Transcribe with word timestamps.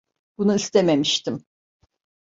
Bunu 0.37 0.55
istememiştim. 0.55 1.45